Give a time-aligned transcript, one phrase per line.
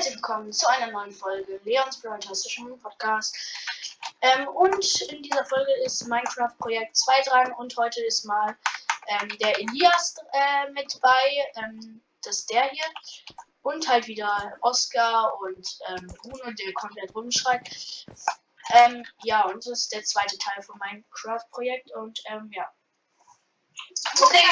[0.00, 3.36] herzlich willkommen zu einer neuen Folge Leons Fantastischen Podcast.
[4.22, 8.56] Ähm, und in dieser Folge ist Minecraft Projekt 2 dran und heute ist mal
[9.08, 11.52] ähm, der Elias äh, mit bei.
[11.56, 12.86] Ähm, das ist der hier.
[13.60, 18.06] Und halt wieder Oscar und ähm, Bruno, der komplett rumschreit.
[18.70, 22.66] Ähm, ja, und das ist der zweite Teil von Minecraft Projekt und ähm, ja.
[24.18, 24.44] Okay,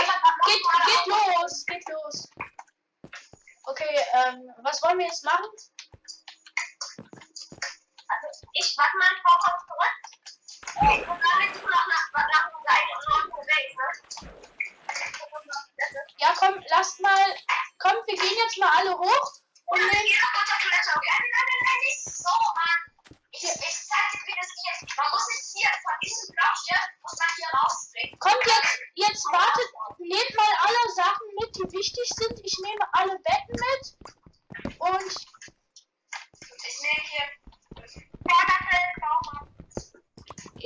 [0.45, 2.29] geht, geht los, geht los.
[3.69, 5.45] Okay, ähm, was wollen wir jetzt machen?
[8.09, 9.97] Also ich warte mal paar Mal zurück.
[11.07, 12.65] Und dann du noch nach, nach und
[13.29, 13.89] noch weg, ne?
[16.19, 17.37] Ja, komm, lasst mal.
[17.79, 19.33] Komm, wir gehen jetzt mal alle hoch.
[19.67, 19.93] Und nehmen.
[19.93, 20.93] hier noch unter Toilette.
[20.95, 22.98] Nein, nein, nein, nicht so, Mann.
[23.31, 24.97] Ich, ich zeig dir, wie das geht.
[24.97, 28.19] Man muss nicht hier, von diesem Block hier, muss man hier rausdrehen.
[28.19, 32.41] Kommt jetzt, jetzt wartet, nehmt mal alle Sachen mit, die wichtig sind.
[32.45, 33.85] Ich nehme alle Betten mit.
[34.79, 35.13] Und
[36.67, 37.39] Ich nehme hier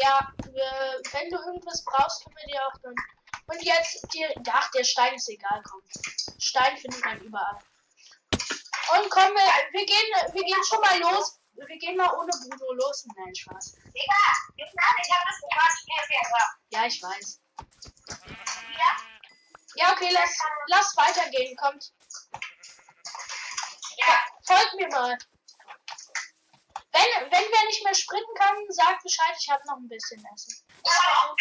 [0.02, 2.94] ja, wir, wenn du irgendwas brauchst, können wir dir auch dann.
[3.46, 5.80] Und jetzt, die, ach, der Stein ist egal, komm.
[6.38, 7.58] Stein findet man überall.
[8.32, 11.38] Und komm, wir, wir, gehen, wir gehen schon mal los.
[11.54, 13.06] Wir gehen mal ohne Bruno los.
[13.16, 13.72] Nein, Spaß.
[13.72, 14.22] Digga,
[14.56, 16.52] jetzt nach, ich hab das gemacht.
[16.70, 17.40] Ja, ich weiß.
[18.78, 18.96] Ja?
[19.76, 20.36] Ja, okay, lass,
[20.66, 21.56] lass weitergehen.
[21.56, 21.92] Kommt,
[23.98, 24.18] Ja.
[24.44, 25.16] folgt mir mal.
[26.92, 30.62] Wenn, wenn wer nicht mehr sprinten kann, sagt Bescheid, ich habe noch ein bisschen Essen.
[30.84, 31.36] Ich hab auch.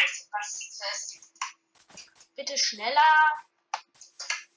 [2.36, 3.02] Bitte schneller.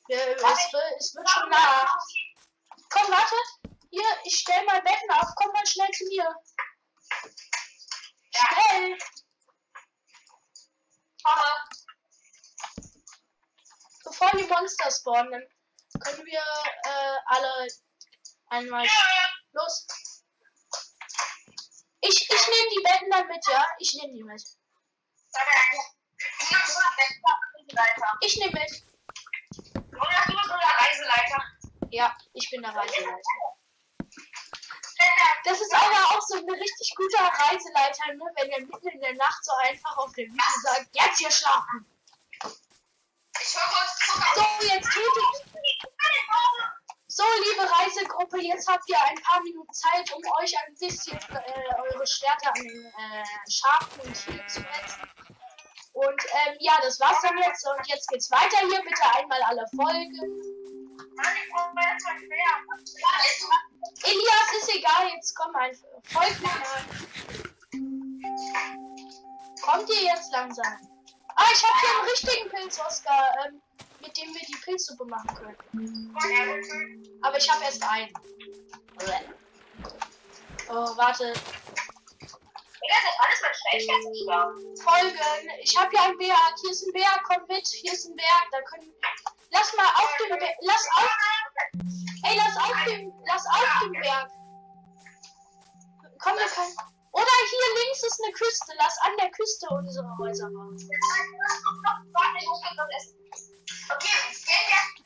[0.07, 1.97] Wir, es, es wird schon nach.
[2.91, 3.35] Komm, warte.
[3.95, 5.28] Hier, ich stell mal Betten auf.
[5.37, 6.34] Komm mal schnell zu mir.
[8.34, 8.98] Schnell.
[11.23, 11.51] Komme.
[14.03, 15.48] Bevor die Monster spawnen,
[16.01, 17.69] können wir äh, alle
[18.48, 18.84] einmal
[19.53, 19.86] los.
[22.01, 23.64] Ich, ich nehme die Betten dann mit, ja?
[23.79, 24.42] Ich nehme die mit.
[28.23, 28.83] Ich nehme mit.
[29.77, 31.45] Oder du bist unser Reiseleiter.
[31.90, 33.55] Ja, ich bin der Reiseleiter.
[35.45, 38.25] Das ist aber auch so ein richtig guter Reiseleiter, ne?
[38.37, 41.87] wenn er mitten in der Nacht so einfach auf der Wiese sagt, jetzt hier schlafen.
[43.41, 44.25] Ich Zucker.
[44.35, 45.55] So, jetzt es.
[47.09, 51.75] So, liebe Reisegruppe, jetzt habt ihr ein paar Minuten Zeit, um euch ein bisschen äh,
[51.83, 55.03] eure Stärke an den äh, Schafen und Tieren zu messen.
[55.93, 57.64] Und ähm, ja, das war's dann jetzt.
[57.69, 58.83] Und jetzt geht's weiter hier.
[58.83, 60.54] Bitte einmal alle folgen.
[62.31, 62.55] Ja.
[64.03, 65.89] Elias ist egal, jetzt komm einfach.
[66.05, 66.85] Folgt mir mal.
[69.63, 70.79] Kommt ihr jetzt langsam?
[71.37, 73.61] Ah, ich habe hier einen richtigen Pilz, Oscar, ähm,
[74.01, 76.17] mit dem wir die Pilzsuppe machen können.
[77.23, 78.13] Aber ich habe erst einen.
[80.69, 81.33] Oh, warte.
[84.83, 85.51] Folgen.
[85.63, 86.55] Ich habe hier einen Berg.
[86.61, 87.23] Hier ist ein Berg.
[87.27, 87.67] Komm mit.
[87.67, 88.49] Hier ist ein Berg.
[88.53, 88.95] Da können.
[89.55, 90.57] Lass mal auf dem Berg.
[90.63, 91.11] Lass auf.
[92.25, 93.13] Ey, lass auf dem.
[93.27, 94.29] Lass auf dem Berg.
[96.19, 96.77] Komm, wir können.
[97.13, 98.73] Oder hier links ist eine Küste.
[98.77, 100.77] Lass an der Küste unsere Häuser bauen.
[102.13, 103.14] Warte, ich muss was essen.
[103.95, 104.19] Okay.
[104.33, 104.45] Ich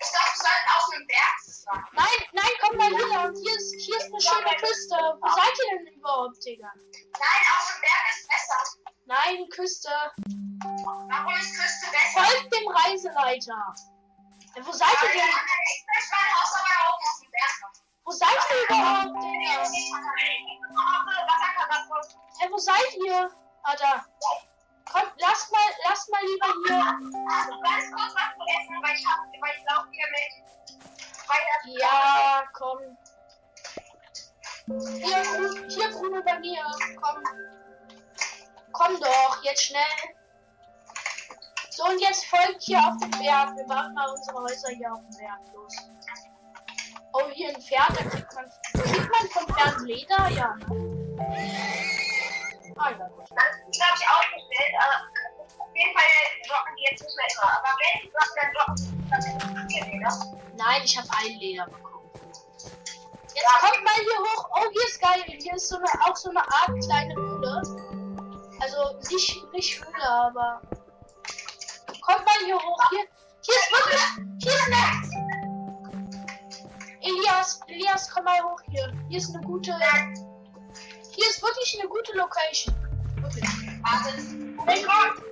[0.08, 1.38] glaube, wir sollten auf einem Berg
[1.69, 1.84] fahren.
[1.92, 3.28] Nein, nein, komm mal hier.
[3.28, 4.97] Und hier ist, hier ist eine schöne Küste.
[5.20, 6.72] Wo seid ihr denn überhaupt, Digga?
[6.72, 8.60] Nein, auf dem Berg ist besser.
[9.04, 9.92] Nein, Küste.
[10.72, 12.25] Warum ist Küste besser?
[12.25, 13.75] Folgt dem Reiseleiter.
[14.56, 15.28] Wo seid ihr denn?
[15.69, 17.56] Ich möchte mein Haus aber auch auf dem Berg.
[18.04, 19.54] Wo seid ihr überhaupt, Digga?
[21.28, 22.16] Wasserkatastrophe.
[22.38, 23.31] Hey, wo seid ihr?
[23.62, 24.04] Ah, da.
[24.91, 26.84] Komm, lasst mal, lasst mal lieber hier.
[27.31, 30.48] Also ganz kurz was zu essen, weil ich, hab, weil ich laufe hier mit.
[31.81, 32.78] Ja, komm.
[34.66, 35.22] Hier,
[35.69, 36.64] hier, Bruno, bei mir.
[37.00, 37.22] Komm.
[38.72, 40.17] Komm doch, jetzt schnell.
[41.78, 43.54] So, und jetzt folgt hier auf den Berg.
[43.56, 45.76] Wir bauen mal unsere Häuser hier auf dem Berg los.
[47.12, 48.50] Oh, hier ein Pferd, da kriegt man.
[48.82, 50.28] Kriegt man vom Pferd Leder?
[50.30, 50.66] Ja, ne?
[52.78, 53.30] Ah, ja, gut.
[53.30, 54.75] Das ist, glaube ich, aufgestellt.
[54.82, 55.06] Aber
[55.62, 56.10] auf jeden Fall
[56.48, 57.48] droppen die jetzt nicht mehr immer.
[57.58, 60.12] Aber wenn droppen, dann droppen vier Leder.
[60.56, 62.10] Nein, ich habe ein Leder bekommen.
[63.34, 64.50] Jetzt kommt mal hier hoch.
[64.50, 65.22] Oh, hier ist geil.
[65.26, 67.62] Hier ist so eine, auch so eine Art kleine Höhle.
[68.60, 70.60] Also nicht, nicht Höhle, aber.
[72.08, 72.82] Kommt mal hier hoch.
[72.90, 73.05] Hier,
[73.43, 74.00] hier ist wirklich.
[74.43, 74.82] Hier ist eine.
[77.02, 78.90] Elias, Elias, komm mal hoch hier.
[79.08, 79.76] Hier ist eine gute.
[81.14, 82.75] Hier ist wirklich eine gute Location.
[83.16, 83.44] Wirklich.
[83.82, 84.22] Warte.
[84.64, 85.22] Mein Gott.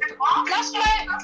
[0.50, 1.18] Lass mal.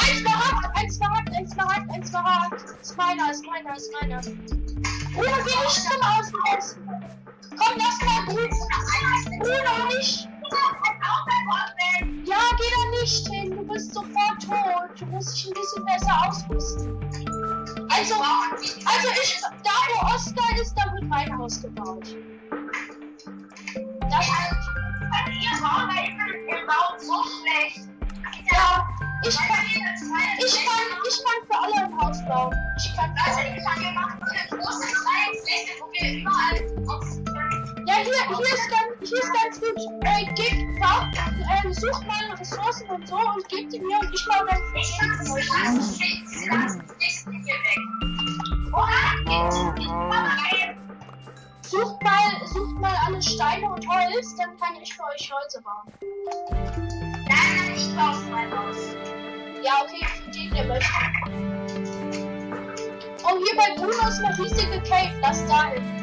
[0.00, 2.80] Ein Smaragd, ein Smaragd, ein Smaragd, ein Smaragd.
[2.80, 4.20] Ist meiner, ist meiner, ist meiner.
[4.20, 6.76] Bruno, geh nicht zum Außenhaus.
[7.50, 8.48] Komm, lass mal Bruno.
[9.40, 10.31] Bruno, nicht.
[12.24, 13.56] Ja, geh da nicht hin.
[13.56, 15.00] Du bist sofort tot.
[15.00, 16.96] Du musst dich ein bisschen besser ausrüsten.
[17.90, 22.16] Also, also ich, da wo Oscar ist, da wird mein Haus gebaut.
[24.10, 24.26] Das,
[28.50, 28.88] ja,
[29.24, 29.66] ich kann,
[30.38, 32.54] ich kann, ich kann für alle ein Haus bauen.
[32.76, 33.52] Ich kann für alle.
[37.92, 39.76] Ja, hier, hier ist ganz, hier ist ganz gut.
[40.04, 44.24] Äh, gib, bau, äh, such mal Ressourcen und so und gib die mir und ich
[44.24, 44.78] baue dann für
[51.68, 55.92] Sucht mal, sucht mal alle Steine und Holz, dann kann ich für euch Häuser bauen.
[59.62, 60.88] Ja, okay, für den, der möchte.
[63.24, 65.12] Oh, hier bei Bruno ist eine riesige Cave.
[65.20, 66.01] Lass da hin.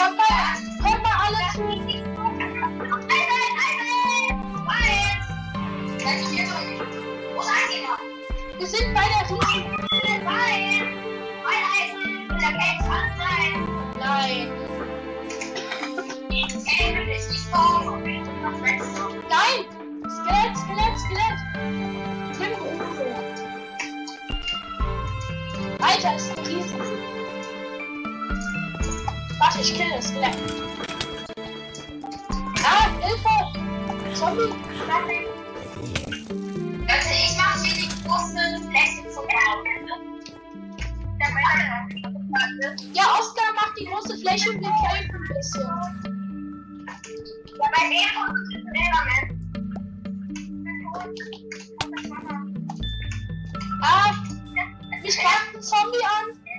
[0.00, 1.60] Kommt mal, kommt mal alle zu.
[8.58, 9.76] Wir sind bei der riesigen.
[10.24, 10.96] Nein.
[19.28, 19.66] Nein!
[20.08, 21.38] Skelett, Skelett, Skelett!
[22.38, 22.70] Bruno.
[25.78, 27.09] Alter, ist ein Riesen.
[29.40, 30.36] Warte, ich kill das Skelett.
[32.62, 33.34] Ah, Hilfe!
[34.14, 34.52] Zombie!
[36.86, 39.60] Also ich mache hier die große Fläche zum Bauen.
[42.92, 45.68] Ja, Oscar macht die große Fläche und wir kämpfen ein bisschen.
[47.58, 48.08] Ja, bei dem
[48.50, 49.24] Silberman.
[53.82, 54.12] Ah,
[55.02, 56.49] mich greift ein Zombie an.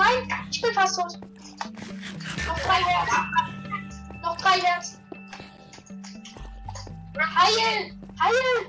[0.00, 1.12] Nein, ich bin fast tot.
[2.46, 4.20] Noch drei Herzen.
[4.22, 4.98] Noch drei Herzen.
[7.18, 7.94] Heil!
[8.18, 8.68] Heil!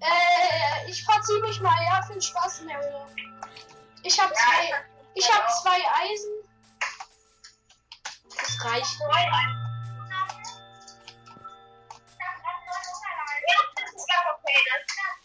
[0.00, 3.06] Äh, ich verzieh mich mal, ja, viel Spaß Höhle.
[4.02, 4.84] Ich hab zwei,
[5.14, 6.32] ich hab zwei Eisen.
[8.36, 8.98] Das reicht.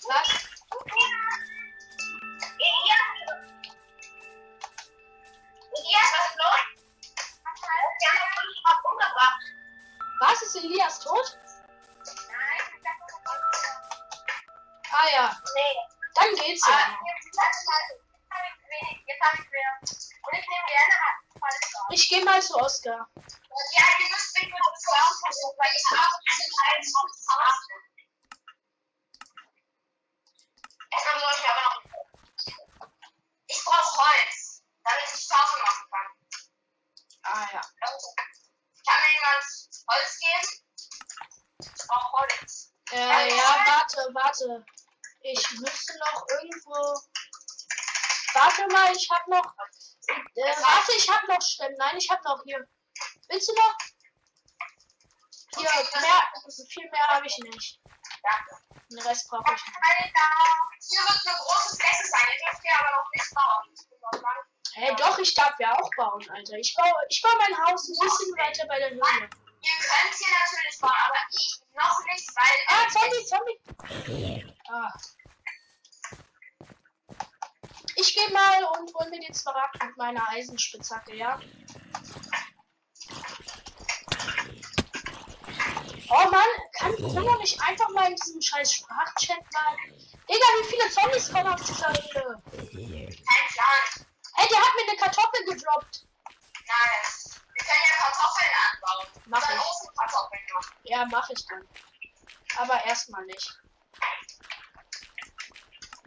[0.07, 0.44] Was?
[10.55, 11.37] Ist Elias tot?
[14.91, 15.37] Ah ja,
[16.15, 16.97] dann geht's ja.
[21.89, 23.07] Ich gehe mal zu Oscar.
[23.77, 26.15] Ja, ihr müsst mich kurz zusammenfassen, weil ich habe
[26.65, 27.27] ein Haus
[30.91, 31.81] Erstmal soll ich aber noch.
[33.47, 36.09] Ich brauche Holz, damit ich Schafe machen kann.
[37.23, 37.61] Ah ja.
[38.85, 40.65] Kann mir jemand Holz geben?
[41.59, 42.73] Ich brauche Holz.
[42.91, 44.65] Äh, ja, warte, warte.
[45.21, 46.99] Ich müsste noch irgendwo.
[48.33, 49.53] Warte mal, ich hab noch.
[50.07, 51.75] Äh, warte, ich hab noch Stimmen.
[51.77, 52.67] Nein, ich hab noch hier.
[53.29, 53.77] Willst du noch?
[55.57, 55.69] Hier,
[56.01, 57.79] mehr, also viel mehr habe ich nicht.
[58.21, 58.61] Danke.
[58.91, 59.75] Den Rest brauche ich nicht.
[60.87, 62.27] Hier wird eine große Fläche sein.
[62.27, 63.73] Ihr dürft hier aber noch nicht bauen.
[63.73, 64.45] Ich lang.
[64.73, 66.57] Hey, doch, ich darf ja auch bauen, Alter.
[66.57, 69.29] Ich baue, ich baue mein Haus ein bisschen weiter bei der Höhle.
[69.65, 72.55] Ihr könnt hier natürlich bauen, aber ich noch nicht, weil.
[72.67, 73.57] Ah, Zombie, Zombie.
[74.69, 74.93] Ah.
[77.95, 81.39] Ich gehe mal und hol mir den Smaragd mit meiner Eisenspitzhacke, ja?
[86.09, 89.77] Oh Mann, kann Bruno nicht einfach mal in diesem scheiß Sprachchat mal.
[90.29, 92.41] Digga, wie viele Zombies kommen auf dieser Höhle?
[92.51, 94.05] Kein Plan.
[94.37, 96.05] Ey, der hat mir eine Kartoffel gedroppt.
[96.67, 97.34] Nice.
[97.65, 99.07] Können ja Kartoffeln anbauen.
[99.25, 99.61] Mach Oder ich.
[99.61, 100.75] Ofenkartoffeln machen.
[100.83, 101.67] Ja, mach ich dann.
[102.57, 103.59] Aber erstmal nicht.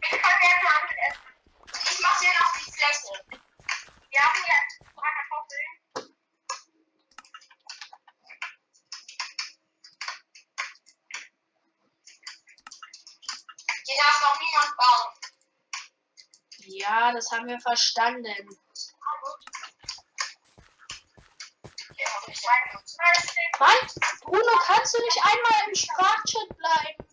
[0.01, 1.21] Ich kann gerne Handel essen.
[1.91, 3.13] Ich mach hier noch die Fläche.
[4.09, 4.59] Wir haben hier
[4.95, 5.71] paar Kartoffeln.
[13.85, 15.19] Hier darf noch niemand bauen.
[16.65, 18.59] Ja, das haben wir verstanden.
[23.59, 23.75] Mann,
[24.21, 27.08] Bruno, kannst du nicht einmal im Sprachchat bleiben?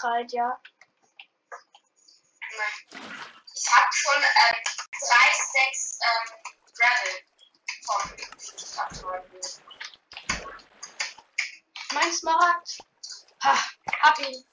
[0.00, 0.58] Gekrallt, ja?
[3.54, 4.62] Ich hab schon ähm,
[5.08, 6.26] drei Stacks ähm,
[6.78, 7.16] Gravel
[7.84, 8.00] vom
[8.78, 9.40] Abschreiben.
[11.92, 12.78] Mein Smaragd.
[13.44, 13.58] Ha,
[14.00, 14.44] hab ihn.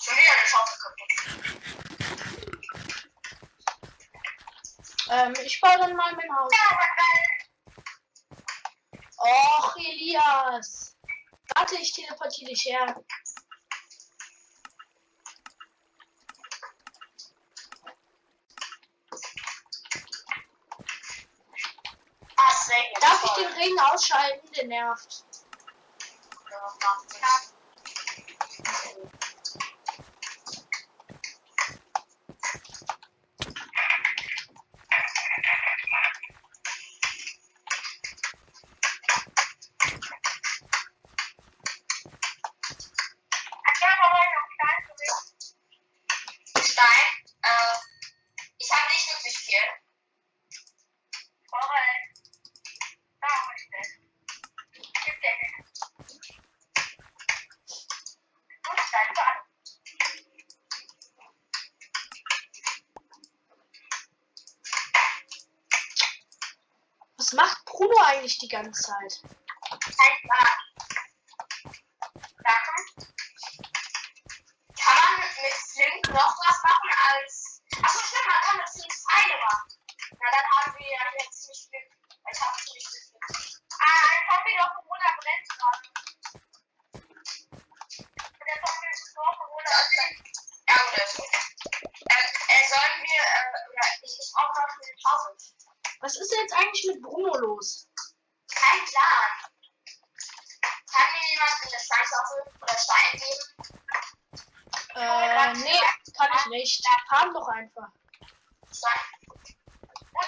[0.00, 1.12] Schon wieder eine Schaufel kaputt.
[5.10, 6.52] Ähm, ich baue dann mal mein Haus.
[6.52, 7.11] Ja.
[9.22, 10.96] Och, Elias.
[11.54, 12.96] Warte, ich teleportiere dich her.
[23.00, 24.50] Darf ich den Regen ausschalten?
[24.52, 25.24] Der nervt.
[26.50, 27.52] Ja, macht Sinn.
[46.64, 46.86] Stein,
[47.42, 47.76] äh,
[48.58, 49.82] ich habe nicht wirklich viel.
[67.22, 69.22] Was macht Bruno eigentlich die ganze Zeit?
[72.42, 72.82] Sachen.
[74.74, 77.62] Kann man mit Flint noch was machen als.
[77.80, 79.68] Achso, stimmt, man kann mit Flint Pfeile machen.
[80.18, 81.86] Na, dann haben wir ja jetzt ziemlich viel.
[82.32, 83.62] Ich habe ziemlich viel Flint.
[83.86, 85.78] Ah, ein Zombie doch Corona brennt gerade.
[88.50, 89.70] Der Zombie ist vor Corona.
[90.66, 91.30] Ja, gut, das ist gut.
[92.10, 95.38] Ähm, äh, sollen wir, äh, oder ich, ich brauche noch eine Pause.
[96.02, 97.86] Was ist denn jetzt eigentlich mit Bruno los?
[98.52, 99.30] Kein Plan.
[100.90, 103.46] Kann mir jemand eine Steinschaufel oder Stein geben?
[104.96, 105.80] Äh, nee,
[106.16, 106.46] kann ich
[107.12, 107.88] Haben doch einfach.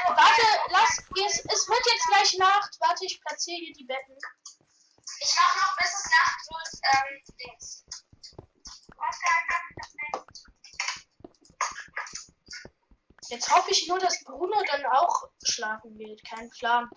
[0.06, 2.76] Warte, lass, es, es wird jetzt gleich Nacht.
[2.78, 4.18] Warte, ich platziere hier die Betten.
[5.20, 7.84] Ich mach noch bis es Nacht wird, ähm, Dings.
[13.28, 16.22] Jetzt hoffe ich nur, dass Bruno dann auch schlafen wird.
[16.28, 16.90] Kein Plan.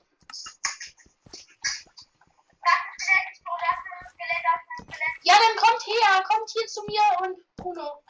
[5.23, 8.03] Ja, dann kommt her, kommt hier zu mir und Bruno.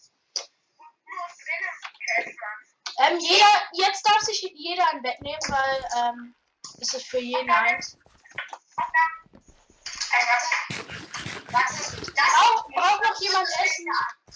[2.99, 6.35] Ähm, jeder, jetzt darf sich jeder ein Bett nehmen, weil ähm,
[6.79, 7.97] ist es für jeden eins.
[10.13, 10.47] Ey, warte.
[11.51, 13.85] Warte, das Braucht braucht noch jemand Essen?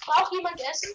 [0.06, 0.94] Braucht jemand Essen?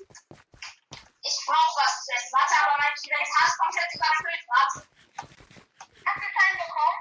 [1.23, 2.33] Ich brauch was zu essen.
[2.33, 4.45] Warte, aber mein Inventar ist komplett überfüllt.
[4.49, 4.79] Warte.
[6.07, 7.01] Hast du keinen bekommen?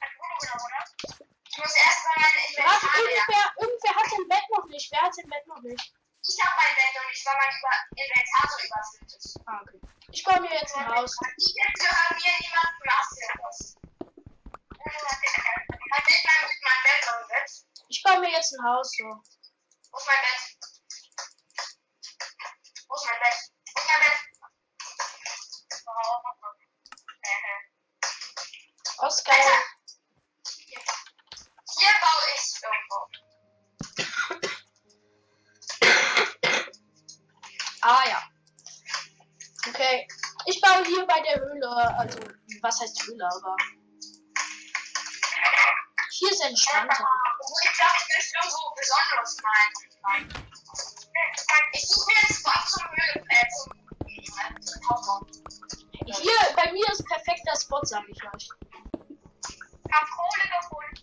[0.00, 0.82] Hat Bruno genommen, oder?
[1.50, 3.10] Ich muss erst mal mein Warte, Inventar leer.
[3.10, 4.86] irgendwer, irgendwer hat sein Bett noch nicht.
[4.92, 5.84] Wer hat sein Bett noch nicht?
[6.20, 9.40] Ich hab mein Bett und ich war mein über Inventar so überfüllt ist.
[9.46, 9.80] Ah, okay.
[10.12, 11.16] Ich baue mir jetzt ein Haus.
[11.36, 12.70] Ich gehört mir niemand
[17.30, 17.50] Bett.
[17.88, 18.92] Ich baue mir jetzt ein Haus.
[18.96, 19.22] So.
[20.10, 20.42] Wo ist mein Bett?
[22.88, 23.38] Wo ist mein Bett?
[23.70, 24.18] Wo ist mein Bett?
[28.98, 29.60] Oh, Oskar, Alter.
[31.78, 32.98] Hier baue ich irgendwo.
[37.82, 38.20] ah ja.
[39.68, 40.08] Okay.
[40.46, 41.70] Ich baue hier bei der Höhle.
[41.98, 42.18] Also,
[42.62, 43.56] was heißt Höhle, aber.
[46.10, 47.06] Hier ist entspannter.
[47.62, 49.89] Ich glaube, ich will irgendwo Besonderes malen.
[51.72, 52.82] Ich suche jetzt Spot zum
[54.90, 55.26] Hausbau.
[56.04, 58.48] Hier, bei mir ist perfekter Spot, sag ich euch.
[59.84, 61.00] Ich hab Kohle gefunden.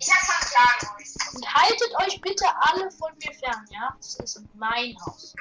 [0.00, 0.76] Ich hab schon Plan.
[1.34, 3.94] Und haltet euch bitte alle von mir fern, ja?
[3.96, 5.34] Das ist mein Haus.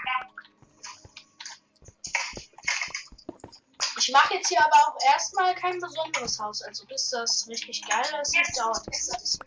[3.97, 6.61] Ich mache jetzt hier aber auch erstmal kein besonderes Haus.
[6.63, 9.39] Also bis das richtig geil ist, das dauert es alles.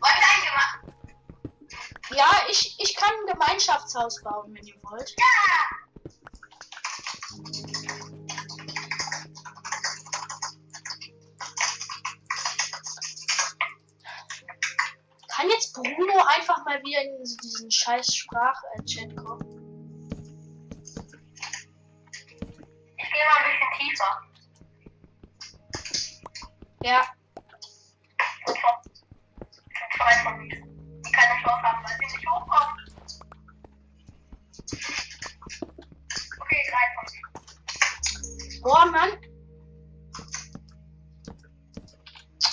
[0.00, 0.96] Wollen wir ein Gema
[2.16, 5.14] Ja, ich, ich kann ein Gemeinschaftshaus bauen, wenn ihr wollt.
[5.18, 5.26] Ja!
[15.28, 19.44] Kann jetzt Bruno einfach mal wieder in diesen scheiß Sprach-Chat kommen?
[22.96, 24.12] Ich gehe mal ein bisschen tiefer.
[26.82, 27.06] Ja,
[28.46, 28.76] von, von
[29.96, 30.65] zwei von mir.
[31.26, 32.76] Keine Chance haben, weil sie nicht hochkommen.
[36.40, 37.26] Okay, drei von mir.
[38.62, 39.12] Boah, Mann.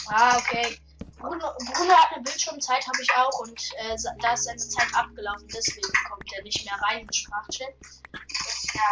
[0.09, 0.77] Ah, okay.
[1.17, 3.39] Bruno, Bruno hat eine Bildschirmzeit, habe ich auch.
[3.41, 5.47] Und äh, da ist seine Zeit abgelaufen.
[5.47, 7.73] Deswegen kommt er nicht mehr rein in Sprachchat.
[8.73, 8.89] Ja.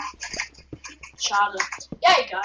[1.17, 1.57] Schade.
[2.01, 2.41] Ja, egal.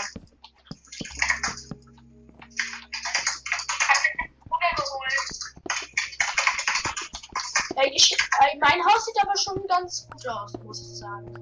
[7.85, 11.35] Ich, äh, mein Haus sieht aber schon ganz gut aus, muss ich sagen.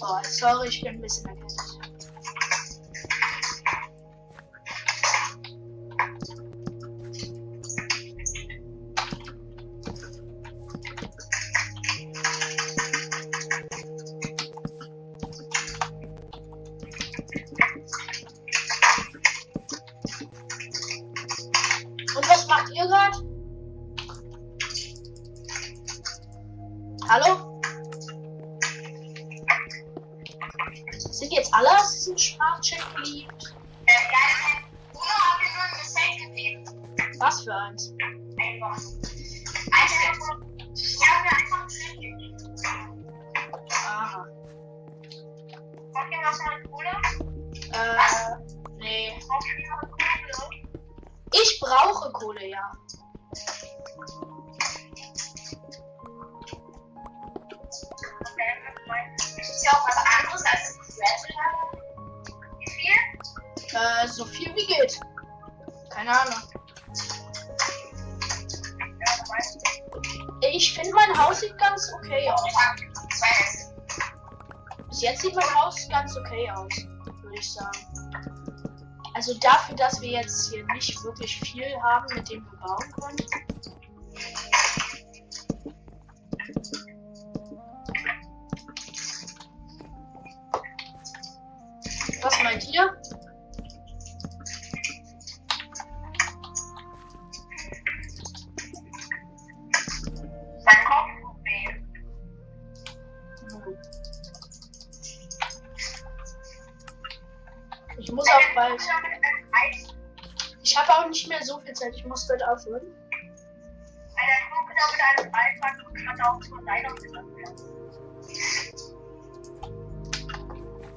[0.00, 1.65] Oh, sorry, ich bin ein bisschen erkältet.
[32.16, 33.35] Alle aus diesem
[79.26, 83.26] Also dafür, dass wir jetzt hier nicht wirklich viel haben, mit dem wir bauen können.
[92.22, 92.95] Was meint ihr?
[112.08, 112.82] Muss bald aufhören.
[114.14, 115.76] Weil der Kumpel mit einem Eisband
[116.08, 116.94] hat auch schon leider.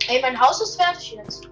[0.07, 1.48] Ey, mein Haus ist fertig jetzt.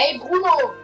[0.00, 0.79] Ey, Bruno!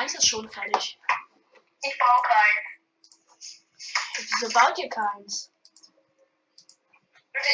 [0.00, 0.98] Meins ist schon fertig.
[1.82, 2.64] Ich brauche keinen.
[4.16, 5.52] Wieso baut ihr keins?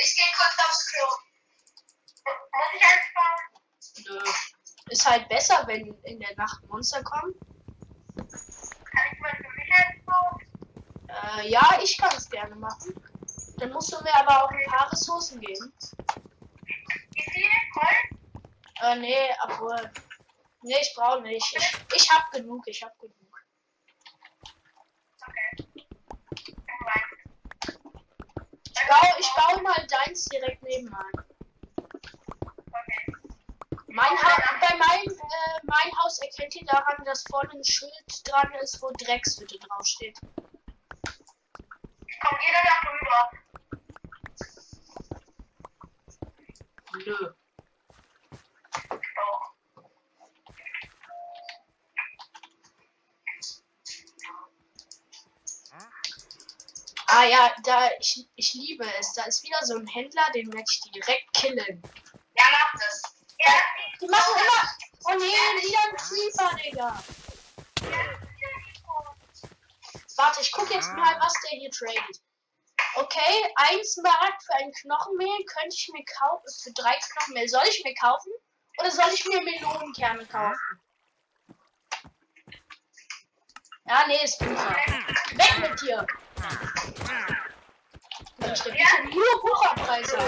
[0.05, 1.09] Ich gehe kurz aufs Klo.
[2.53, 3.43] Muss ich eins bauen?
[4.07, 4.33] Nö.
[4.91, 7.35] Ist halt besser, wenn in der Nacht Monster kommen.
[8.15, 8.29] Kann
[9.13, 10.41] ich mal für mich eins bauen?
[11.09, 12.95] Äh, ja, ich kann es gerne machen.
[13.57, 15.73] Dann musst du mir aber auch ein paar Ressourcen geben.
[17.11, 17.51] Wie viel?
[17.75, 18.21] Holz?
[18.83, 19.91] Äh, nee, obwohl.
[20.67, 21.57] Nee, ich brauche nicht.
[21.57, 23.15] Ich, ich hab genug, ich hab genug.
[25.23, 25.65] Okay.
[28.65, 31.13] Ich baue, ich baue mal deins direkt nebenan.
[31.77, 33.15] Okay.
[33.87, 38.53] Mein ha bei meinem äh, mein Haus erkennt ihr daran, dass vorne ein Schild dran
[38.61, 40.19] ist, wo Dreckshütte draufsteht.
[42.23, 43.31] Kommt jeder da rüber?
[47.05, 47.35] Nö.
[49.15, 49.57] Doch.
[57.19, 59.15] Ah ja, da ich, ich liebe es.
[59.15, 61.83] Da ist wieder so ein Händler, den werde ich direkt killen.
[62.37, 63.03] Ja, macht es.
[63.39, 63.55] Ja,
[64.03, 64.69] Die machen immer.
[65.07, 67.03] Oh nee, wieder ein Creeper, Digga.
[70.17, 72.21] Warte, ich guck jetzt mal, was der hier tradet.
[72.97, 76.45] Okay, ein Smaragd für ein Knochenmehl könnte ich mir kaufen.
[76.65, 77.49] Für drei Knochenmehl.
[77.49, 78.31] Soll ich mir kaufen?
[78.79, 80.83] Oder soll ich mir Melonenkerne kaufen?
[83.87, 84.77] Ja, nee, ist Wucher.
[85.33, 86.07] Weg mit dir!
[88.65, 90.19] Bietet nur Wucherpreise.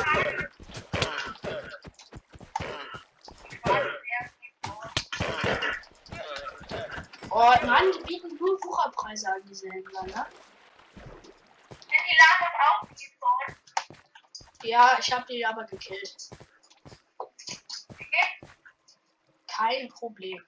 [7.31, 10.27] Oh Mann, die bieten nur Wucherpreise an, diese Händler, ne?
[11.71, 13.57] Sind die Lagos auch gespawnt?
[14.63, 16.31] Ja, ich habe die aber gekillt.
[17.89, 18.41] Okay.
[19.47, 20.45] Kein Problem.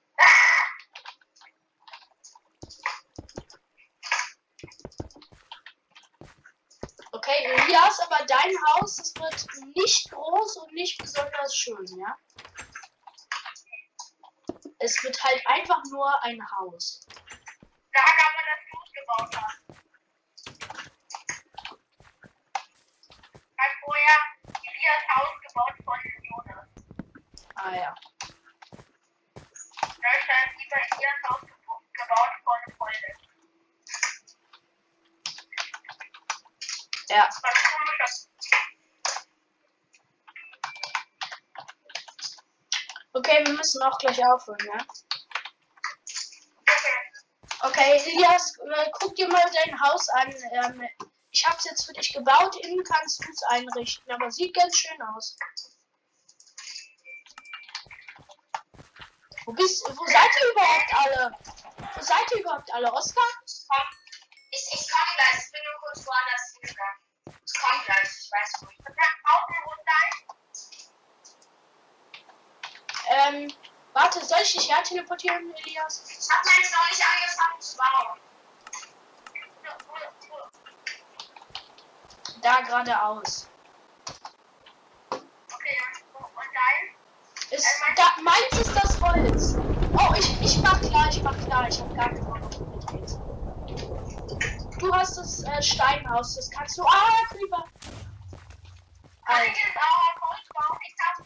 [7.13, 12.17] Okay, Elias, aber dein Haus, das wird nicht groß und nicht besonders schön, ja?
[14.79, 17.05] Es wird halt einfach nur ein Haus.
[17.93, 19.57] Da kann man das Haus gebaut haben.
[23.57, 26.69] Hat vorher Elias Haus gebaut von Jonas.
[27.55, 27.95] Ah ja.
[29.33, 33.11] Da ist dann lieber Elias Haus gebo- gebaut von Freunde.
[37.09, 37.27] Ja.
[37.43, 38.29] Was komisches.
[43.31, 44.85] Okay, wir müssen auch gleich aufhören, ja?
[47.61, 48.01] Okay.
[48.05, 50.35] Elias, äh, guck dir mal dein Haus an.
[50.51, 50.89] Ähm,
[51.29, 52.57] ich hab's jetzt für dich gebaut.
[52.57, 55.37] Innen kannst du es einrichten, aber sieht ganz schön aus.
[59.45, 61.37] Wo bist Wo seid ihr überhaupt alle?
[61.95, 62.91] Wo seid ihr überhaupt alle?
[62.91, 63.23] Oskar?
[63.69, 63.87] Komm.
[64.51, 65.45] Ich, ich komm gleich.
[65.45, 66.99] Ich bin nur kurz woanders hingegangen.
[67.45, 68.03] Ich komm gleich.
[68.03, 68.95] Ich weiß wo ich bin.
[69.23, 70.31] Auch ein Rundlein?
[73.11, 73.53] Ähm,
[73.93, 76.03] warte, soll ich dich her teleportieren, Elias?
[76.05, 78.19] Ich hab jetzt noch nicht angefangen zu bauen.
[82.41, 83.47] Da geradeaus.
[85.11, 85.77] Okay,
[86.13, 87.57] und dein?
[87.57, 89.55] Ist, da, meins ist das Holz.
[89.93, 91.67] Oh, ich, ich mach klar, ich mach klar.
[91.67, 92.49] Ich hab gar keine Ahnung.
[94.79, 96.83] Du hast das äh, Steinhaus, das kannst du.
[96.83, 97.63] Ah, Creeper!
[99.25, 99.51] Alter.
[99.51, 100.79] ich jetzt auch Holz bauen?
[100.87, 101.17] Ich hab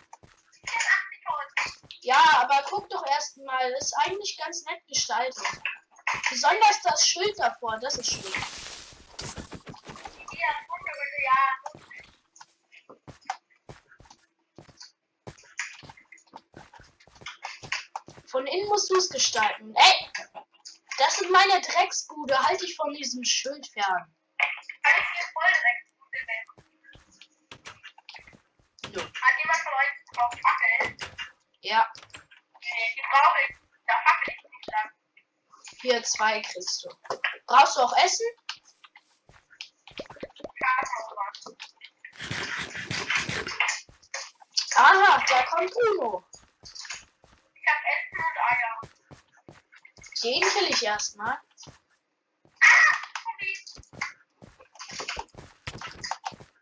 [0.70, 1.95] 84 Holz.
[2.06, 5.44] Ja, aber guck doch erst mal, das ist eigentlich ganz nett gestaltet.
[6.30, 8.32] Besonders das Schild davor, das ist schön.
[18.28, 19.74] Von innen musst du es gestalten.
[19.76, 20.12] Ey!
[21.00, 24.16] Das ist meine Drecksbude, halt dich von diesem Schild fern.
[28.94, 29.04] Hat
[29.42, 31.15] jemand von euch noch Fackeln?
[31.66, 33.56] Ja, die brauche ich.
[33.88, 34.92] Da fackel ich nicht lang.
[35.82, 36.90] hier zwei kriegst du.
[37.48, 38.28] Brauchst du auch Essen?
[44.76, 46.24] Aha, da kommt Bruno.
[47.56, 48.82] Ich hab Essen und Eier.
[50.22, 51.40] Den kill ich erstmal.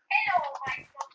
[0.08, 1.14] Hello, mein Gott.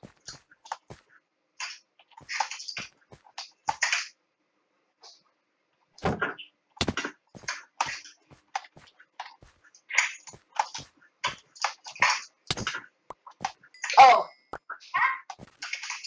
[14.02, 14.25] Oh.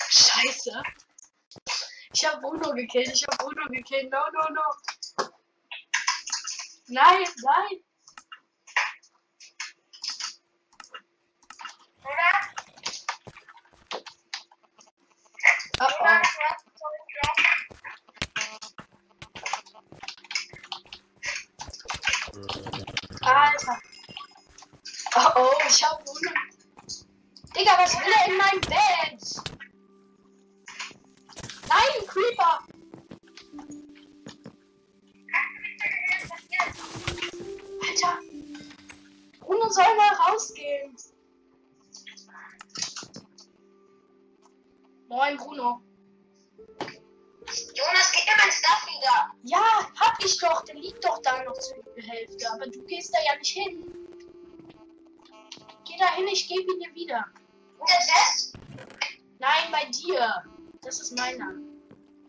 [0.08, 0.82] Scheiße.
[2.22, 4.08] Ich hab Bruno gekillt, ich hab Bruno gekillt.
[4.12, 5.26] No, no, no.
[6.86, 7.91] Nein, nein.
[56.72, 57.24] Ihn dir wieder.
[57.86, 58.54] Chest?
[59.38, 60.44] Nein, bei dir.
[60.82, 61.54] Das ist meiner.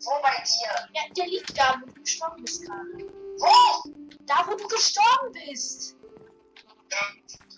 [0.06, 0.90] Wo bei dir?
[0.94, 3.10] Ja, der liegt da, wo du gestorben bist gerade.
[3.38, 3.92] Wo?
[4.26, 5.96] Da, wo du gestorben bist.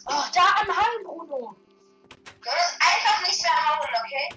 [0.08, 1.56] Oh, da am Hang, Bruno.
[2.46, 4.28] Jonas, einfach nicht mehr hauen, okay?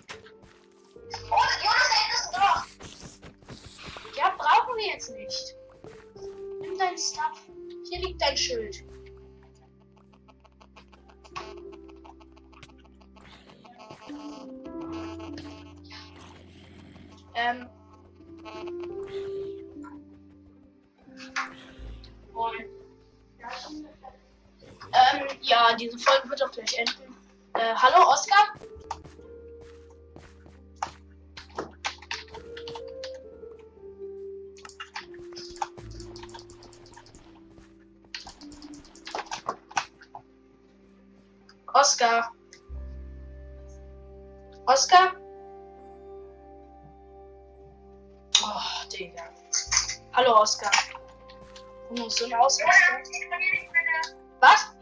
[1.31, 4.17] Oh, Jonas, da ist Dorf.
[4.17, 5.55] Ja, brauchen wir jetzt nicht.
[6.61, 7.43] Nimm deinen Stuff.
[7.89, 8.83] Hier liegt dein Schild.
[17.35, 17.69] Ähm.
[24.93, 27.17] Ähm, ja, diese Folge wird auch gleich enden.
[27.55, 28.59] Äh, hallo, Oskar?
[41.75, 42.38] Oskar?
[44.79, 45.13] Oskar?
[48.45, 49.25] Oh, Digga.
[50.15, 50.71] Hallo, Oskar.
[51.89, 53.03] Du musst so ein Ausraster.
[54.39, 54.73] Was?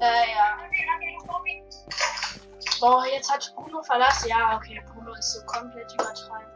[0.00, 0.58] Äh, ja.
[2.80, 4.28] Boah, jetzt hat Bruno verlassen.
[4.28, 6.52] Ja, okay, Bruno ist so komplett übertreiben.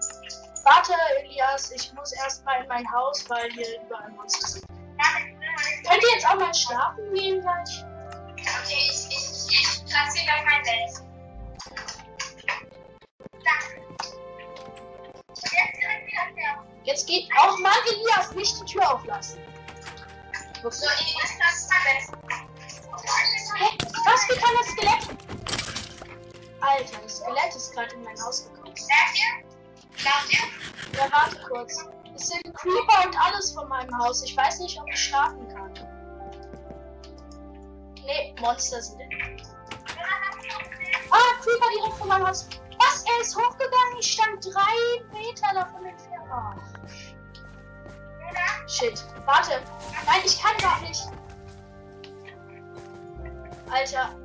[0.64, 4.66] Warte, Elias, ich muss erstmal in mein Haus, weil hier überall Monster sind.
[5.88, 7.87] Könnt ihr jetzt auch mal schlafen gehen gleich?
[8.68, 10.92] Okay, ich, ich, ich platziere auf mein Bett.
[13.42, 13.80] Danke.
[15.26, 16.64] Und jetzt direkt wieder her.
[16.84, 19.40] Jetzt geht auch mal Elias nicht die Tür auflassen.
[20.60, 22.68] So, ich, platziere mein Bett.
[23.56, 23.68] Hä?
[24.04, 24.28] Was?
[24.28, 25.02] Wie kann das Skelett?
[26.60, 28.74] Alter, das Skelett ist gerade in mein Haus gekommen.
[28.74, 29.34] Merkt ihr?
[29.96, 30.98] Glaubt ihr?
[30.98, 31.86] Ja, warte kurz.
[32.14, 34.22] Es sind Creeper und alles von meinem Haus.
[34.24, 35.57] Ich weiß nicht, ob ich schlafen kann.
[38.08, 39.02] Nee, Monster sind.
[41.10, 42.48] Ah, Creeper direkt vor meinem Haus.
[42.78, 43.04] Was?
[43.04, 43.98] Er ist hochgegangen.
[44.00, 46.24] Ich stand drei Meter davon entfernt.
[46.32, 46.56] Ach,
[48.66, 49.04] shit.
[49.26, 49.60] Warte.
[50.06, 51.06] Nein, ich kann gar nicht.
[53.70, 54.16] Alter.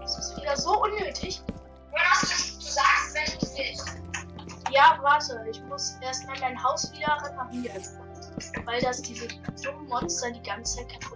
[0.00, 1.42] Das ist wieder so unnötig.
[1.44, 2.26] Du,
[2.60, 3.96] sagst, wenn du willst.
[4.70, 5.44] Ja, warte.
[5.50, 7.82] Ich muss erstmal mein Haus wieder reparieren.
[8.64, 9.26] Weil das diese
[9.64, 11.13] dummen Monster die ganze Zeit kaputt.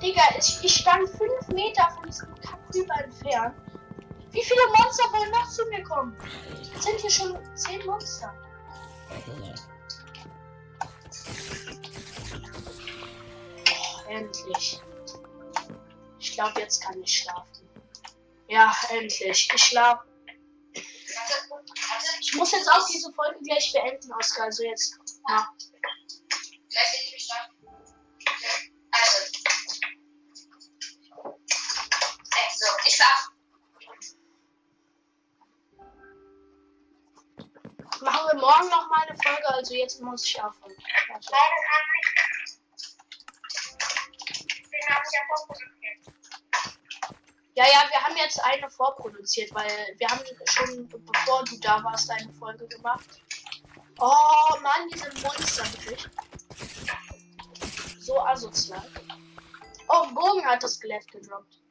[0.00, 3.54] Digga, ich, ich stand fünf Meter von diesem Kacküber entfernt.
[4.30, 6.16] Wie viele Monster wollen noch zu mir kommen?
[6.76, 8.34] Es sind hier schon zehn Monster.
[13.70, 14.82] Oh, endlich.
[16.18, 17.68] Ich glaube, jetzt kann ich schlafen.
[18.48, 19.50] Ja, endlich.
[19.54, 20.04] Ich schlafe.
[22.20, 24.46] Ich muss jetzt auch diese Folge gleich beenden, Oskar.
[24.46, 24.98] Also jetzt.
[25.28, 25.48] Ja.
[38.46, 40.72] Morgen noch mal eine Folge, also jetzt muss ich aufhören.
[47.54, 51.82] Ja ja, ja, wir haben jetzt eine vorproduziert, weil wir haben schon, bevor du da
[51.82, 53.20] warst, eine Folge gemacht.
[53.98, 56.06] Oh Mann, diese Monster wirklich.
[57.98, 58.88] So asozial.
[59.88, 61.62] Oh, Bogen hat das Skelett gedroppt.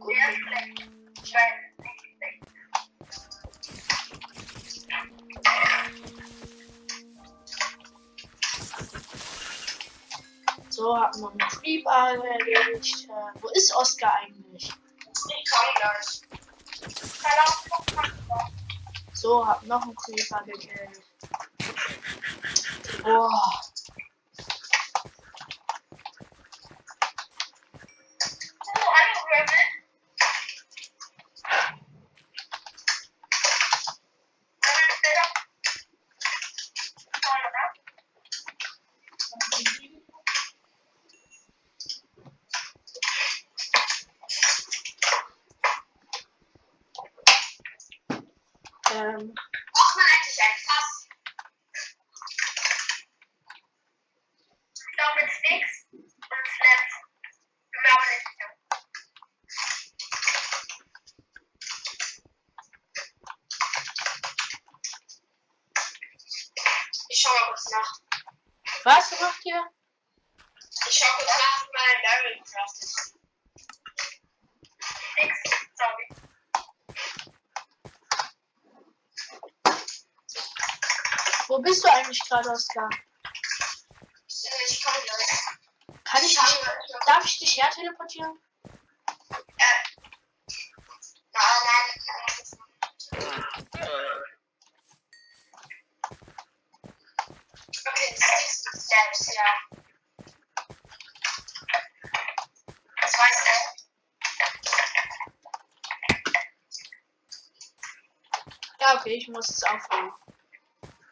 [0.00, 0.14] Gut.
[1.32, 1.95] Der
[10.76, 13.08] So, wir einen Creep erledigt.
[13.08, 14.64] Äh, wo ist Oskar eigentlich?
[14.64, 16.20] Ich gleich.
[17.00, 17.64] Verlauf,
[19.14, 21.00] So, hab noch einen Creeper gekillt.
[23.02, 23.30] Boah.
[28.68, 29.62] Oh, hallo, Rebel.
[34.60, 35.32] Rebel, stell doch.
[37.24, 37.64] Vorne, ne?
[48.96, 49.34] Ähm,
[49.74, 51.06] Braucht man eigentlich ein Fass?
[67.66, 68.00] Was noch.
[68.84, 69.66] Was macht ihr?
[70.88, 72.90] Ich schau kurz nach, wie mein Barrel craftet.
[75.18, 75.32] Nix,
[75.74, 76.08] sorry.
[81.48, 82.90] Wo bist du eigentlich gerade, Oskar?
[84.28, 86.02] Ich, äh, ich komme gleich.
[86.04, 86.58] Kann ich dich,
[87.06, 88.38] darf ich dich her teleportieren?
[109.06, 110.12] Okay, ich muss es aufnehmen.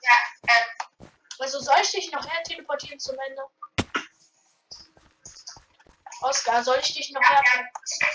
[0.02, 3.42] Ja, ähm, Also soll ich dich noch her teleportieren zum Ende?
[6.22, 7.42] Oskar, soll ich dich noch ja, her?
[7.44, 8.10] ja, ich gleich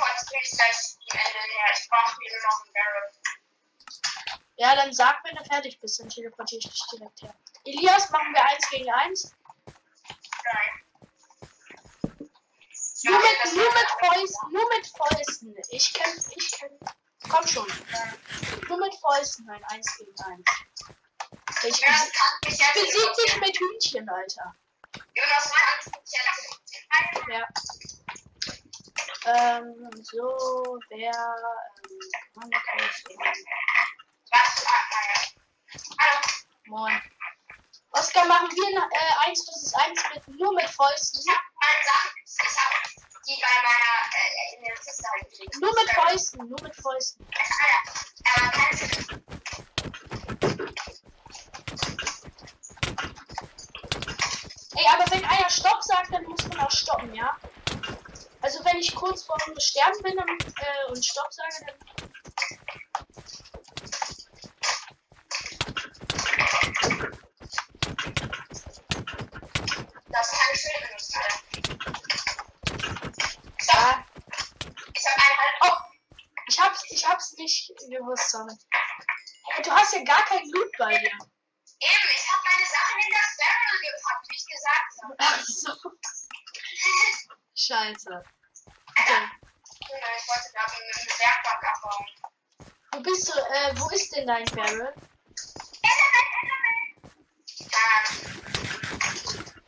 [1.11, 1.73] am Ende her.
[1.73, 3.11] Ich brauche mir nur noch einen Barrel.
[4.57, 7.33] Ja, dann sag, wenn du fertig bist, dann teleportiere ich dich direkt her.
[7.65, 9.35] Elias, machen wir eins gegen eins.
[10.43, 10.85] Nein.
[13.03, 15.55] Nur mit, nur mit Fäusten, nur mit Fäusten.
[15.69, 16.79] Ich kenn, ich kenn.
[17.27, 17.67] Komm schon.
[18.67, 20.45] Nur mit Fäusten, nein, eins gegen eins.
[21.63, 24.55] Ich Ja, das kann ja besieg dich mit Hühnchen, Alter.
[25.13, 27.29] Jonas kann mich ja teleportieren.
[27.29, 27.47] Ja.
[29.25, 31.99] Ähm, so, wer, ähm,
[32.35, 32.89] Mann, okay,
[34.31, 34.65] Was?
[34.65, 35.19] Ah, naja.
[35.99, 36.19] Hallo.
[36.67, 37.01] Moin.
[37.91, 41.19] Oskar, machen wir äh, eins vs eins mit, nur mit Fäusten.
[41.19, 42.78] Ich hab meine Sachen, ich hab
[43.29, 45.61] die bei meiner, äh, in der Kiste halt.
[45.61, 47.27] Nur mit Fäusten, nur mit Fäusten.
[48.25, 48.47] Ah.
[48.47, 49.19] Äh, kannst du,
[54.75, 57.35] Ey, aber wenn einer Stopp sagt, dann muss man auch stoppen, ja?
[58.41, 62.89] Also wenn ich kurz vor dem Sterben bin dann, äh, und Stopp sage, dann.
[70.11, 71.39] das kann ich schön benutzen, Alter.
[73.61, 74.05] Ich hab, Ja.
[74.93, 75.77] ich hab einen halb, Oh!
[76.47, 77.71] Ich hab's, ich hab's nicht
[78.39, 78.55] sorry.
[79.51, 80.97] Hey, du hast ja gar kein Blut bei dir.
[80.97, 81.19] eben,
[81.79, 85.15] ich hab meine Sachen in das Barrel gepackt, wie ich gesagt habe.
[85.19, 85.73] Ach so.
[87.55, 88.23] Scheiße.
[88.97, 89.23] Okay.
[89.81, 92.05] Ich wollte gerade eine Werkbank abbauen.
[92.91, 94.93] Wo bist du, äh, wo ist denn dein Barrel?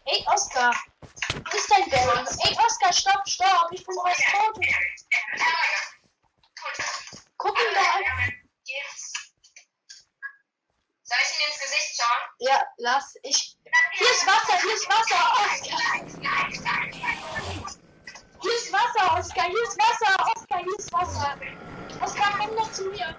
[0.06, 0.76] Ey, Oskar.
[1.34, 2.26] Wo ist dein Barrel?
[2.46, 3.72] Ey, Oskar, stopp, stopp.
[3.72, 4.60] Ich bin fast tot.
[7.38, 8.32] Guck ihn doch an.
[11.12, 12.22] Soll ich ihn ins Gesicht schauen?
[12.40, 13.16] Ja, lass.
[13.24, 13.58] Ich.
[13.96, 16.80] Hier ist Wasser, hier ist Wasser, Oskar.
[18.42, 21.38] Hier ist Wasser, Oskar, hier ist Wasser, Oskar, hier ist Wasser.
[22.02, 23.16] Oskar, komm doch zu mir.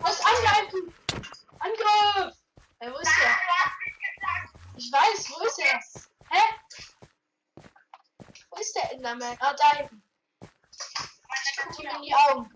[0.00, 0.94] Was angreifen?
[1.60, 2.34] Angriff!
[2.80, 3.36] Ey, wo ist der?
[4.76, 5.80] Ich weiß, wo ist er?
[6.30, 6.42] Hä?
[8.50, 9.36] Wo ist der Enderman?
[9.40, 10.02] Ah, da hinten.
[10.40, 12.50] Ich guck ihm in die Augen.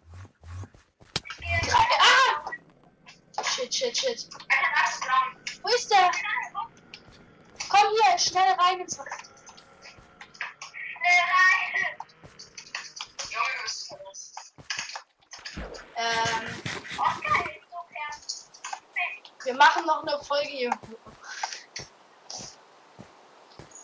[1.73, 2.51] Ah!
[3.43, 4.29] Shit, shit, shit.
[5.63, 6.11] Wo ist der?
[7.69, 9.17] Komm hier, schnell rein ins Wasser.
[13.31, 15.85] Junge, du bist verrückt.
[16.01, 16.63] Ähm,
[19.45, 20.71] wir machen noch eine Folge hier.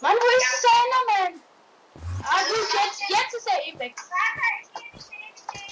[0.01, 1.43] Mann, wo ist dieser Enderman?
[2.25, 3.95] Ah, gut, jetzt, jetzt ist er eh weg.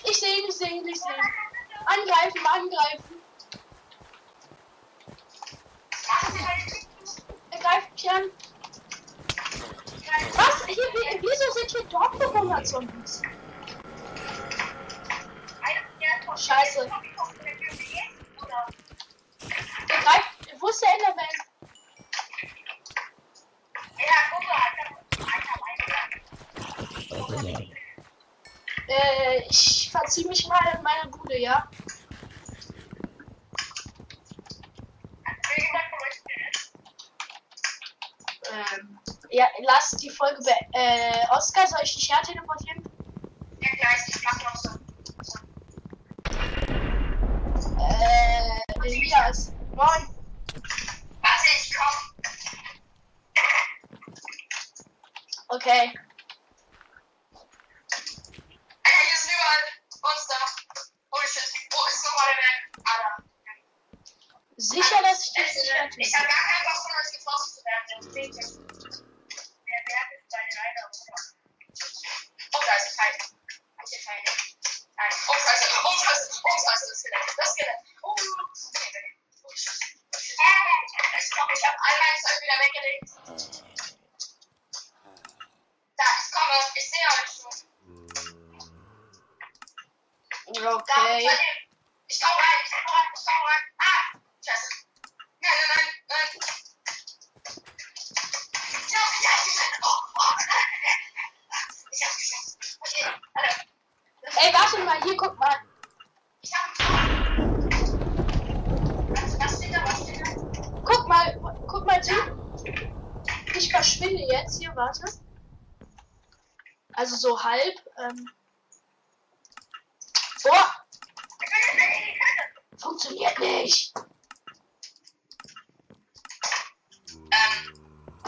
[0.05, 1.33] Ich sehe ihn, ich sehe ihn, ich sehe ihn.
[1.87, 3.23] Angreifen, angreifen.
[7.51, 8.31] Er greift mich an.
[10.35, 10.67] Was?
[10.67, 13.23] Hier, wie- wieso sind hier Dorfbewohner-Zombies?
[16.37, 16.91] Scheiße.
[19.89, 20.61] Greift.
[20.61, 21.27] Wo ist der Enderman?
[28.89, 31.69] Äh, ich verziehe mich mal in meine Bude, ja?
[38.51, 38.99] Ähm,
[39.31, 42.23] ja, lass die Folge be äh, Oscar, soll ich dich her
[64.75, 68.84] Sicher, dass ich nicht her Ich habe gar keinen Bock von euch getroffen zu werden.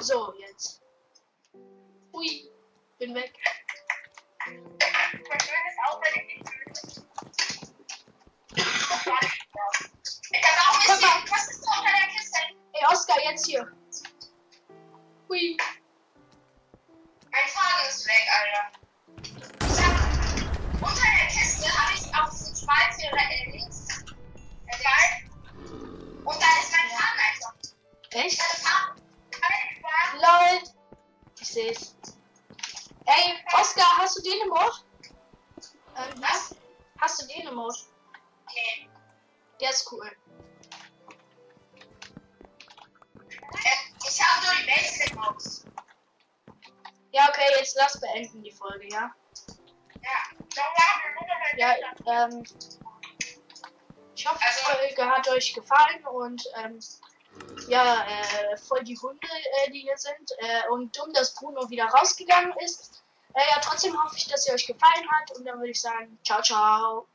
[0.06, 0.80] So, jetzt.
[2.12, 2.48] Ui,
[3.00, 3.34] bin weg.
[4.38, 7.02] verschwinde es auch, wenn ich nicht.
[8.54, 9.18] Ich hab auch mal.
[10.86, 12.38] gesehen, was ist da unter der Kiste?
[12.74, 13.66] Ey, Oscar, jetzt hier.
[15.28, 15.56] Hui.
[17.32, 18.64] Mein Faden ist weg, Alter.
[19.60, 19.94] Ich hab,
[20.82, 23.88] unter der Kiste habe ich auf diesen Spalt hier äh, links
[24.68, 25.30] rein.
[26.24, 27.54] Und da ist mein Faden einfach.
[28.12, 28.40] Echt?
[28.40, 28.95] Faden.
[30.16, 30.62] LOL.
[31.40, 31.94] Ich seh's.
[33.06, 34.72] Ey, Oscar, hast du den Ohr?
[35.96, 36.54] Ähm, Was?
[37.00, 37.74] hast du den Ohr?
[38.54, 38.88] Nee.
[39.60, 40.10] Der ist cool.
[43.52, 43.76] Äh,
[44.08, 45.64] ich habe nur die Basic Modes.
[47.12, 49.14] Ja, okay, jetzt lass beenden die Folge, ja?
[50.02, 50.66] Ja,
[51.56, 51.74] Ja,
[52.06, 52.44] ähm.
[54.14, 54.64] Ich hoffe, die Also-
[54.96, 56.78] Folge hat euch gefallen und, ähm,
[57.68, 59.26] ja, äh, voll die Hunde,
[59.64, 60.32] äh, die hier sind.
[60.38, 63.02] Äh, und dumm, dass Bruno wieder rausgegangen ist.
[63.34, 66.18] Äh, ja, trotzdem hoffe ich, dass sie euch gefallen hat und dann würde ich sagen,
[66.24, 67.06] ciao, ciao.